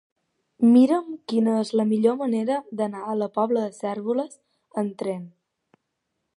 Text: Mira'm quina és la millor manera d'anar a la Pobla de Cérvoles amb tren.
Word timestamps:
Mira'm 0.69 1.11
quina 1.33 1.57
és 1.65 1.71
la 1.81 1.85
millor 1.91 2.17
manera 2.23 2.57
d'anar 2.81 3.03
a 3.05 3.15
la 3.21 3.29
Pobla 3.37 3.67
de 3.69 3.77
Cérvoles 3.83 4.41
amb 4.83 4.97
tren. 5.03 5.25